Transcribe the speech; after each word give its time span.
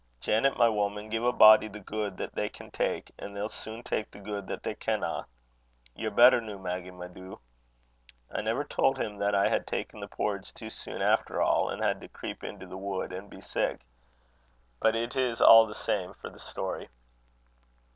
'Janet, 0.19 0.57
my 0.57 0.67
woman, 0.67 1.11
gie 1.11 1.17
a 1.23 1.31
body 1.31 1.67
the 1.67 1.79
guid 1.79 2.17
that 2.17 2.33
they 2.33 2.49
can 2.49 2.71
tak', 2.71 3.11
an' 3.19 3.35
they'll 3.35 3.47
sune 3.49 3.83
tak' 3.83 4.09
the 4.09 4.17
guid 4.17 4.47
that 4.47 4.63
they 4.63 4.73
canna. 4.73 5.27
Ye're 5.95 6.09
better 6.09 6.41
noo, 6.41 6.57
Maggy, 6.57 6.89
my 6.89 7.05
doo?' 7.07 7.39
I 8.31 8.41
never 8.41 8.63
told 8.63 8.97
him 8.97 9.17
that 9.19 9.35
I 9.35 9.47
had 9.49 9.67
taken 9.67 9.99
the 9.99 10.07
porridge 10.07 10.51
too 10.55 10.71
soon 10.71 11.03
after 11.03 11.39
all, 11.39 11.69
and 11.69 11.83
had 11.83 12.01
to 12.01 12.07
creep 12.07 12.43
into 12.43 12.65
the 12.65 12.79
wood, 12.79 13.13
and 13.13 13.29
be 13.29 13.41
sick. 13.41 13.81
But 14.79 14.95
it 14.95 15.15
is 15.15 15.39
all 15.39 15.67
the 15.67 15.75
same 15.75 16.15
for 16.15 16.31
the 16.31 16.39
story." 16.39 16.89